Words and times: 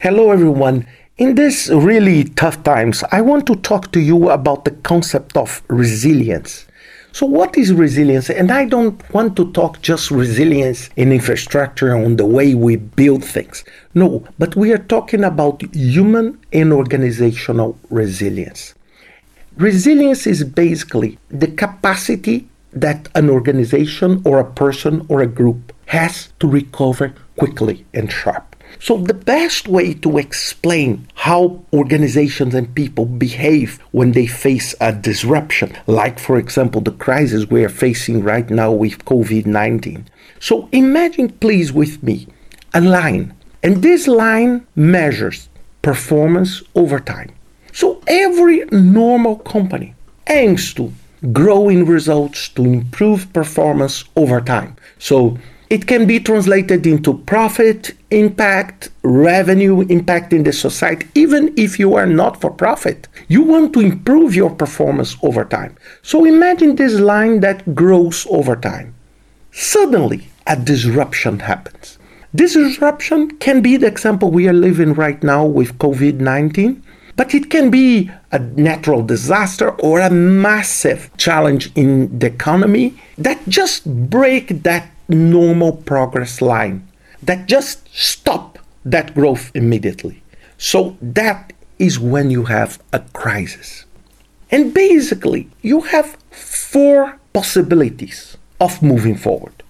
Hello, 0.00 0.30
everyone. 0.30 0.86
In 1.16 1.34
these 1.34 1.68
really 1.74 2.22
tough 2.22 2.62
times, 2.62 3.02
I 3.10 3.20
want 3.20 3.48
to 3.48 3.56
talk 3.56 3.90
to 3.90 3.98
you 3.98 4.30
about 4.30 4.64
the 4.64 4.70
concept 4.70 5.36
of 5.36 5.60
resilience. 5.66 6.66
So, 7.10 7.26
what 7.26 7.58
is 7.58 7.72
resilience? 7.72 8.30
And 8.30 8.52
I 8.52 8.66
don't 8.66 9.02
want 9.12 9.34
to 9.38 9.50
talk 9.50 9.82
just 9.82 10.12
resilience 10.12 10.88
in 10.94 11.10
infrastructure 11.10 11.96
on 11.96 12.14
the 12.14 12.26
way 12.26 12.54
we 12.54 12.76
build 12.76 13.24
things. 13.24 13.64
No, 13.92 14.22
but 14.38 14.54
we 14.54 14.72
are 14.72 14.78
talking 14.78 15.24
about 15.24 15.64
human 15.74 16.38
and 16.52 16.72
organizational 16.72 17.76
resilience. 17.90 18.74
Resilience 19.56 20.28
is 20.28 20.44
basically 20.44 21.18
the 21.28 21.48
capacity 21.48 22.48
that 22.72 23.08
an 23.16 23.28
organization 23.28 24.22
or 24.24 24.38
a 24.38 24.52
person 24.52 25.04
or 25.08 25.22
a 25.22 25.26
group 25.26 25.72
has 25.86 26.28
to 26.38 26.46
recover 26.46 27.14
quickly 27.36 27.84
and 27.92 28.12
sharp. 28.12 28.47
So, 28.80 28.98
the 28.98 29.14
best 29.14 29.68
way 29.68 29.94
to 29.94 30.18
explain 30.18 31.08
how 31.14 31.64
organizations 31.72 32.54
and 32.54 32.74
people 32.74 33.06
behave 33.06 33.78
when 33.90 34.12
they 34.12 34.26
face 34.26 34.74
a 34.80 34.92
disruption, 34.92 35.76
like, 35.86 36.18
for 36.18 36.38
example, 36.38 36.80
the 36.80 36.92
crisis 36.92 37.50
we 37.50 37.64
are 37.64 37.68
facing 37.68 38.22
right 38.22 38.48
now 38.48 38.70
with 38.70 39.04
COVID 39.04 39.46
19. 39.46 40.06
So, 40.40 40.68
imagine, 40.72 41.30
please, 41.30 41.72
with 41.72 42.02
me, 42.02 42.28
a 42.72 42.80
line, 42.80 43.34
and 43.62 43.82
this 43.82 44.06
line 44.06 44.66
measures 44.76 45.48
performance 45.82 46.62
over 46.74 47.00
time. 47.00 47.30
So, 47.72 48.00
every 48.06 48.64
normal 48.70 49.36
company 49.36 49.94
aims 50.28 50.72
to 50.74 50.92
grow 51.32 51.68
in 51.68 51.84
results, 51.84 52.48
to 52.50 52.64
improve 52.64 53.32
performance 53.32 54.04
over 54.16 54.40
time. 54.40 54.76
So, 54.98 55.38
it 55.70 55.86
can 55.86 56.06
be 56.06 56.18
translated 56.18 56.86
into 56.86 57.18
profit, 57.18 57.94
impact, 58.10 58.88
revenue 59.02 59.82
impact 59.82 60.32
in 60.32 60.44
the 60.44 60.52
society, 60.52 61.06
even 61.14 61.52
if 61.56 61.78
you 61.78 61.94
are 61.94 62.06
not 62.06 62.40
for 62.40 62.50
profit. 62.50 63.06
You 63.28 63.42
want 63.42 63.74
to 63.74 63.80
improve 63.80 64.34
your 64.34 64.50
performance 64.50 65.16
over 65.22 65.44
time. 65.44 65.76
So 66.02 66.24
imagine 66.24 66.76
this 66.76 66.98
line 66.98 67.40
that 67.40 67.74
grows 67.74 68.26
over 68.30 68.56
time. 68.56 68.94
Suddenly, 69.52 70.28
a 70.46 70.56
disruption 70.56 71.40
happens. 71.40 71.98
This 72.32 72.54
disruption 72.54 73.36
can 73.38 73.60
be 73.60 73.76
the 73.76 73.86
example 73.86 74.30
we 74.30 74.48
are 74.48 74.54
living 74.54 74.94
right 74.94 75.22
now 75.22 75.44
with 75.44 75.78
COVID 75.78 76.20
19, 76.20 76.82
but 77.16 77.34
it 77.34 77.50
can 77.50 77.70
be 77.70 78.10
a 78.32 78.38
natural 78.38 79.02
disaster 79.02 79.70
or 79.70 80.00
a 80.00 80.10
massive 80.10 81.10
challenge 81.16 81.70
in 81.74 82.18
the 82.18 82.26
economy 82.26 82.94
that 83.18 83.38
just 83.48 83.84
break 84.08 84.62
that 84.62 84.88
normal 85.08 85.72
progress 85.72 86.40
line 86.40 86.86
that 87.22 87.46
just 87.46 87.88
stop 87.94 88.58
that 88.84 89.14
growth 89.14 89.50
immediately. 89.54 90.22
So 90.56 90.96
that 91.00 91.52
is 91.78 91.98
when 91.98 92.30
you 92.30 92.44
have 92.44 92.78
a 92.92 93.00
crisis. 93.12 93.84
And 94.50 94.72
basically, 94.72 95.48
you 95.62 95.82
have 95.82 96.16
four 96.30 97.18
possibilities 97.32 98.36
of 98.60 98.82
moving 98.82 99.16
forward. 99.16 99.62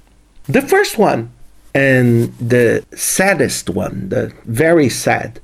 The 0.44 0.62
first 0.62 0.98
one, 0.98 1.30
and 1.74 2.32
the 2.38 2.84
saddest 2.94 3.68
one, 3.68 4.08
the 4.08 4.32
very 4.44 4.88
sad, 4.88 5.40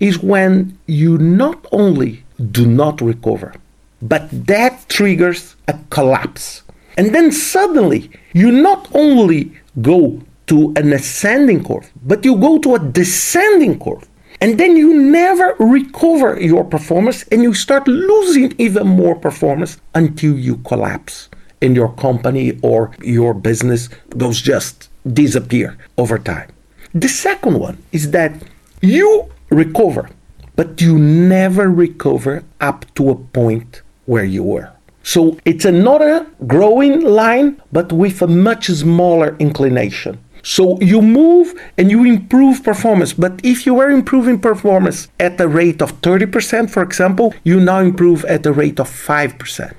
is 0.00 0.18
when 0.18 0.78
you 0.86 1.16
not 1.16 1.64
only 1.72 2.24
do 2.50 2.66
not 2.66 3.00
recover, 3.00 3.54
but 4.02 4.28
that 4.46 4.88
triggers 4.88 5.54
a 5.68 5.78
collapse 5.90 6.62
and 6.96 7.14
then 7.14 7.32
suddenly, 7.32 8.10
you 8.32 8.50
not 8.50 8.88
only 8.94 9.52
go 9.80 10.20
to 10.46 10.72
an 10.76 10.92
ascending 10.92 11.64
curve, 11.64 11.90
but 12.02 12.24
you 12.24 12.36
go 12.36 12.58
to 12.58 12.74
a 12.74 12.78
descending 12.78 13.78
curve. 13.78 14.08
And 14.40 14.58
then 14.58 14.76
you 14.76 14.92
never 15.00 15.54
recover 15.60 16.40
your 16.40 16.64
performance 16.64 17.22
and 17.30 17.42
you 17.42 17.54
start 17.54 17.86
losing 17.86 18.54
even 18.58 18.88
more 18.88 19.14
performance 19.14 19.78
until 19.94 20.36
you 20.36 20.56
collapse 20.58 21.28
and 21.60 21.76
your 21.76 21.92
company 21.92 22.58
or 22.60 22.90
your 23.00 23.34
business 23.34 23.88
goes 24.18 24.42
just 24.42 24.88
disappear 25.06 25.78
over 25.96 26.18
time. 26.18 26.50
The 26.92 27.08
second 27.08 27.60
one 27.60 27.78
is 27.92 28.10
that 28.10 28.32
you 28.80 29.30
recover, 29.48 30.10
but 30.56 30.80
you 30.80 30.98
never 30.98 31.70
recover 31.70 32.42
up 32.60 32.84
to 32.96 33.10
a 33.10 33.14
point 33.14 33.82
where 34.06 34.24
you 34.24 34.42
were. 34.42 34.71
So 35.02 35.38
it's 35.44 35.64
another 35.64 36.26
growing 36.46 37.00
line, 37.02 37.60
but 37.72 37.92
with 37.92 38.22
a 38.22 38.26
much 38.26 38.66
smaller 38.66 39.36
inclination. 39.38 40.18
So 40.42 40.80
you 40.80 41.00
move 41.00 41.54
and 41.78 41.90
you 41.90 42.04
improve 42.04 42.64
performance. 42.64 43.12
But 43.12 43.40
if 43.44 43.64
you 43.64 43.74
were 43.74 43.90
improving 43.90 44.40
performance 44.40 45.08
at 45.20 45.40
a 45.40 45.48
rate 45.48 45.80
of 45.80 46.00
30%, 46.02 46.70
for 46.70 46.82
example, 46.82 47.34
you 47.44 47.60
now 47.60 47.78
improve 47.80 48.24
at 48.24 48.46
a 48.46 48.52
rate 48.52 48.80
of 48.80 48.88
5%. 48.88 49.72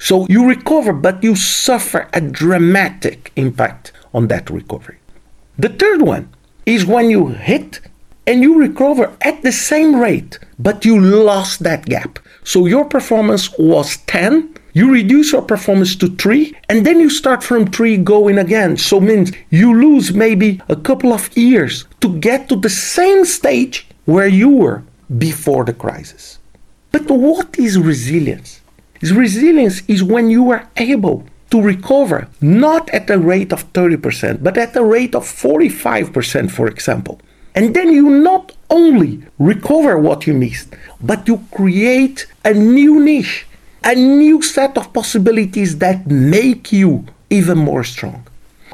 So 0.00 0.26
you 0.28 0.48
recover, 0.48 0.92
but 0.92 1.22
you 1.22 1.34
suffer 1.34 2.08
a 2.12 2.20
dramatic 2.20 3.32
impact 3.36 3.92
on 4.14 4.28
that 4.28 4.50
recovery. 4.50 4.98
The 5.58 5.70
third 5.70 6.02
one 6.02 6.28
is 6.66 6.86
when 6.86 7.10
you 7.10 7.28
hit 7.28 7.80
and 8.26 8.42
you 8.42 8.58
recover 8.58 9.12
at 9.22 9.42
the 9.42 9.52
same 9.52 9.96
rate, 9.96 10.38
but 10.58 10.84
you 10.84 11.00
lost 11.00 11.60
that 11.60 11.86
gap. 11.86 12.18
So 12.44 12.66
your 12.66 12.84
performance 12.84 13.50
was 13.58 13.96
10 14.06 14.54
you 14.78 14.92
reduce 14.92 15.32
your 15.32 15.42
performance 15.42 15.96
to 15.96 16.06
three, 16.22 16.54
and 16.68 16.86
then 16.86 17.00
you 17.00 17.10
start 17.10 17.42
from 17.42 17.66
three 17.66 17.96
going 17.96 18.38
again. 18.38 18.76
So 18.76 19.00
means 19.00 19.32
you 19.50 19.68
lose 19.74 20.14
maybe 20.14 20.62
a 20.68 20.76
couple 20.76 21.12
of 21.12 21.36
years 21.36 21.86
to 22.02 22.08
get 22.20 22.48
to 22.48 22.54
the 22.54 22.70
same 22.70 23.24
stage 23.24 23.88
where 24.04 24.28
you 24.28 24.48
were 24.48 24.84
before 25.26 25.64
the 25.64 25.72
crisis. 25.72 26.38
But 26.92 27.10
what 27.10 27.58
is 27.58 27.76
resilience? 27.76 28.60
Is 29.00 29.12
Resilience 29.12 29.82
is 29.88 30.04
when 30.04 30.30
you 30.30 30.50
are 30.52 30.70
able 30.76 31.26
to 31.50 31.60
recover 31.60 32.28
not 32.40 32.88
at 32.90 33.10
a 33.10 33.18
rate 33.18 33.52
of 33.52 33.72
30%, 33.72 34.44
but 34.44 34.56
at 34.56 34.76
a 34.76 34.84
rate 34.84 35.16
of 35.16 35.24
45%, 35.24 36.52
for 36.52 36.68
example. 36.68 37.20
And 37.52 37.74
then 37.74 37.92
you 37.92 38.08
not 38.10 38.52
only 38.70 39.24
recover 39.40 39.98
what 39.98 40.28
you 40.28 40.34
missed, 40.34 40.68
but 41.00 41.26
you 41.26 41.44
create 41.50 42.26
a 42.44 42.54
new 42.54 43.02
niche 43.02 43.47
a 43.88 43.94
new 43.94 44.42
set 44.42 44.76
of 44.76 44.92
possibilities 44.92 45.78
that 45.78 46.06
make 46.06 46.70
you 46.70 47.06
even 47.30 47.56
more 47.56 47.82
strong. 47.82 48.22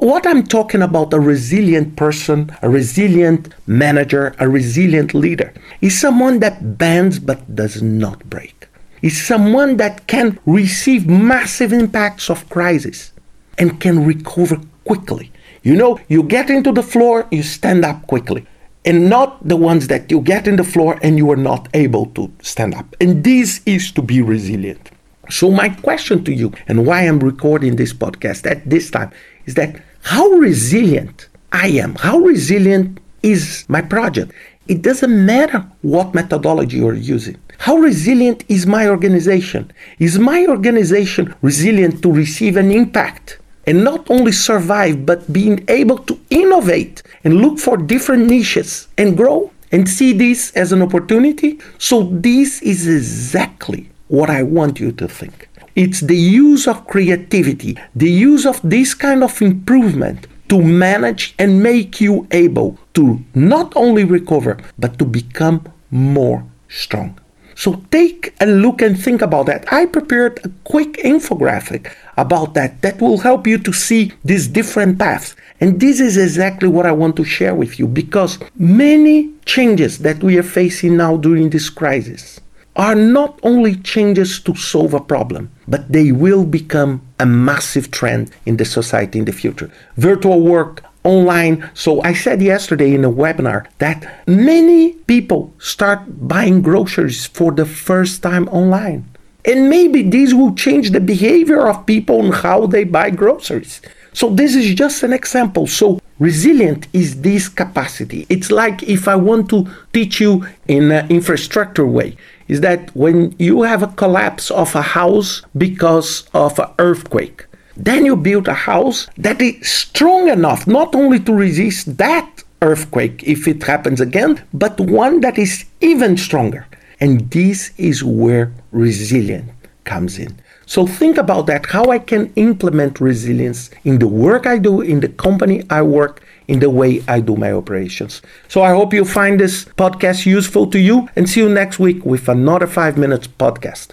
What 0.00 0.26
I'm 0.26 0.42
talking 0.42 0.82
about 0.82 1.14
a 1.14 1.20
resilient 1.20 1.94
person, 1.94 2.50
a 2.62 2.68
resilient 2.68 3.54
manager, 3.68 4.34
a 4.40 4.48
resilient 4.48 5.14
leader 5.14 5.54
is 5.80 6.00
someone 6.00 6.40
that 6.40 6.76
bends 6.78 7.20
but 7.20 7.54
does 7.54 7.80
not 7.80 8.28
break. 8.28 8.66
Is 9.02 9.24
someone 9.24 9.76
that 9.76 10.08
can 10.08 10.40
receive 10.46 11.06
massive 11.06 11.72
impacts 11.72 12.28
of 12.28 12.48
crisis 12.48 13.12
and 13.56 13.80
can 13.80 14.04
recover 14.04 14.60
quickly. 14.84 15.30
You 15.62 15.76
know, 15.76 16.00
you 16.08 16.24
get 16.24 16.50
into 16.50 16.72
the 16.72 16.82
floor, 16.82 17.28
you 17.30 17.44
stand 17.44 17.84
up 17.84 18.04
quickly. 18.08 18.48
And 18.84 19.08
not 19.08 19.46
the 19.46 19.56
ones 19.56 19.86
that 19.86 20.10
you 20.10 20.20
get 20.20 20.48
in 20.48 20.56
the 20.56 20.64
floor 20.64 20.98
and 21.04 21.18
you 21.18 21.30
are 21.30 21.36
not 21.50 21.68
able 21.72 22.06
to 22.16 22.32
stand 22.42 22.74
up. 22.74 22.96
And 23.00 23.22
this 23.22 23.60
is 23.64 23.92
to 23.92 24.02
be 24.02 24.20
resilient. 24.20 24.90
So, 25.30 25.50
my 25.50 25.68
question 25.68 26.24
to 26.24 26.32
you, 26.32 26.52
and 26.68 26.86
why 26.86 27.02
I'm 27.02 27.20
recording 27.20 27.76
this 27.76 27.92
podcast 27.92 28.50
at 28.50 28.68
this 28.68 28.90
time, 28.90 29.10
is 29.46 29.54
that 29.54 29.82
how 30.02 30.28
resilient 30.32 31.28
I 31.52 31.68
am, 31.68 31.94
how 31.94 32.18
resilient 32.18 33.00
is 33.22 33.64
my 33.68 33.80
project. 33.80 34.32
It 34.68 34.82
doesn't 34.82 35.26
matter 35.26 35.66
what 35.82 36.14
methodology 36.14 36.78
you're 36.78 36.94
using. 36.94 37.36
How 37.58 37.76
resilient 37.76 38.44
is 38.48 38.66
my 38.66 38.88
organization? 38.88 39.72
Is 39.98 40.18
my 40.18 40.46
organization 40.46 41.34
resilient 41.42 42.02
to 42.02 42.12
receive 42.12 42.56
an 42.56 42.70
impact 42.70 43.38
and 43.66 43.84
not 43.84 44.10
only 44.10 44.32
survive, 44.32 45.06
but 45.06 45.32
being 45.32 45.64
able 45.68 45.98
to 45.98 46.20
innovate 46.30 47.02
and 47.24 47.36
look 47.36 47.58
for 47.58 47.76
different 47.76 48.26
niches 48.26 48.88
and 48.98 49.16
grow 49.16 49.50
and 49.72 49.88
see 49.88 50.12
this 50.12 50.50
as 50.52 50.72
an 50.72 50.82
opportunity? 50.82 51.58
So, 51.78 52.04
this 52.12 52.60
is 52.62 52.86
exactly 52.86 53.90
what 54.14 54.30
I 54.30 54.42
want 54.42 54.80
you 54.80 54.92
to 54.92 55.08
think. 55.08 55.48
It's 55.74 56.00
the 56.00 56.16
use 56.16 56.68
of 56.68 56.86
creativity, 56.86 57.76
the 57.94 58.10
use 58.10 58.46
of 58.46 58.60
this 58.62 58.94
kind 58.94 59.24
of 59.24 59.42
improvement 59.42 60.28
to 60.48 60.62
manage 60.62 61.34
and 61.38 61.62
make 61.62 62.00
you 62.00 62.26
able 62.30 62.78
to 62.94 63.20
not 63.34 63.72
only 63.74 64.04
recover, 64.04 64.58
but 64.78 64.98
to 64.98 65.04
become 65.04 65.66
more 65.90 66.44
strong. 66.68 67.18
So 67.56 67.82
take 67.90 68.34
a 68.40 68.46
look 68.46 68.82
and 68.82 68.98
think 68.98 69.22
about 69.22 69.46
that. 69.46 69.72
I 69.72 69.86
prepared 69.86 70.40
a 70.44 70.50
quick 70.64 70.94
infographic 71.04 71.92
about 72.16 72.54
that 72.54 72.82
that 72.82 73.00
will 73.00 73.18
help 73.18 73.46
you 73.46 73.58
to 73.58 73.72
see 73.72 74.12
these 74.24 74.46
different 74.48 74.98
paths. 74.98 75.34
And 75.60 75.80
this 75.80 76.00
is 76.00 76.16
exactly 76.16 76.68
what 76.68 76.86
I 76.86 76.92
want 76.92 77.16
to 77.16 77.24
share 77.24 77.54
with 77.54 77.78
you 77.78 77.86
because 77.86 78.38
many 78.56 79.32
changes 79.44 79.98
that 80.00 80.22
we 80.22 80.36
are 80.36 80.42
facing 80.42 80.96
now 80.96 81.16
during 81.16 81.50
this 81.50 81.70
crisis 81.70 82.40
are 82.76 82.94
not 82.94 83.38
only 83.42 83.76
changes 83.76 84.40
to 84.40 84.54
solve 84.54 84.94
a 84.94 85.00
problem, 85.00 85.50
but 85.68 85.90
they 85.92 86.10
will 86.12 86.44
become 86.44 87.00
a 87.18 87.26
massive 87.26 87.90
trend 87.90 88.30
in 88.46 88.56
the 88.56 88.64
society 88.64 89.18
in 89.18 89.24
the 89.24 89.32
future. 89.32 89.70
Virtual 89.96 90.40
work, 90.40 90.82
online. 91.04 91.70
So 91.74 92.02
I 92.02 92.14
said 92.14 92.42
yesterday 92.42 92.94
in 92.94 93.04
a 93.04 93.12
webinar 93.12 93.66
that 93.78 94.26
many 94.26 94.92
people 95.06 95.54
start 95.58 96.00
buying 96.26 96.62
groceries 96.62 97.26
for 97.26 97.52
the 97.52 97.66
first 97.66 98.22
time 98.22 98.48
online. 98.48 99.04
And 99.44 99.68
maybe 99.68 100.02
this 100.02 100.32
will 100.32 100.54
change 100.54 100.90
the 100.90 101.00
behavior 101.00 101.68
of 101.68 101.84
people 101.84 102.24
and 102.24 102.34
how 102.34 102.66
they 102.66 102.84
buy 102.84 103.10
groceries. 103.10 103.82
So 104.14 104.30
this 104.30 104.54
is 104.54 104.74
just 104.74 105.02
an 105.02 105.12
example. 105.12 105.66
So 105.66 106.00
resilient 106.18 106.86
is 106.94 107.20
this 107.20 107.48
capacity. 107.48 108.26
It's 108.30 108.50
like 108.50 108.82
if 108.84 109.06
I 109.06 109.16
want 109.16 109.50
to 109.50 109.68
teach 109.92 110.20
you 110.20 110.46
in 110.66 110.90
an 110.90 111.10
infrastructure 111.10 111.86
way, 111.86 112.16
is 112.48 112.60
that 112.60 112.94
when 112.94 113.34
you 113.38 113.62
have 113.62 113.82
a 113.82 113.88
collapse 113.88 114.50
of 114.50 114.74
a 114.74 114.82
house 114.82 115.42
because 115.56 116.28
of 116.34 116.58
an 116.58 116.70
earthquake, 116.78 117.46
then 117.76 118.04
you 118.04 118.16
build 118.16 118.48
a 118.48 118.54
house 118.54 119.08
that 119.16 119.40
is 119.40 119.68
strong 119.68 120.28
enough 120.28 120.66
not 120.66 120.94
only 120.94 121.18
to 121.20 121.32
resist 121.32 121.96
that 121.96 122.42
earthquake 122.62 123.22
if 123.24 123.46
it 123.48 123.62
happens 123.62 124.00
again, 124.00 124.42
but 124.52 124.78
one 124.80 125.20
that 125.20 125.38
is 125.38 125.64
even 125.80 126.16
stronger. 126.16 126.66
And 127.00 127.30
this 127.30 127.72
is 127.76 128.04
where 128.04 128.52
resilience 128.72 129.50
comes 129.84 130.18
in. 130.18 130.40
So 130.66 130.86
think 130.86 131.18
about 131.18 131.46
that 131.46 131.66
how 131.66 131.90
I 131.90 131.98
can 131.98 132.32
implement 132.36 133.00
resilience 133.00 133.70
in 133.84 133.98
the 133.98 134.08
work 134.08 134.46
I 134.46 134.56
do, 134.58 134.80
in 134.80 135.00
the 135.00 135.08
company 135.08 135.62
I 135.68 135.82
work, 135.82 136.22
in 136.48 136.60
the 136.60 136.70
way 136.70 137.02
I 137.08 137.20
do 137.20 137.36
my 137.36 137.52
operations. 137.52 138.22
So 138.48 138.62
I 138.62 138.70
hope 138.70 138.92
you 138.92 139.04
find 139.04 139.40
this 139.40 139.64
podcast 139.64 140.26
useful 140.26 140.66
to 140.68 140.78
you 140.78 141.08
and 141.16 141.28
see 141.28 141.40
you 141.40 141.48
next 141.48 141.78
week 141.78 142.04
with 142.04 142.28
another 142.28 142.66
5 142.66 142.98
minutes 142.98 143.26
podcast. 143.26 143.92